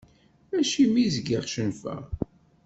[0.59, 2.03] Acimi zgiɣ cennfeɣ?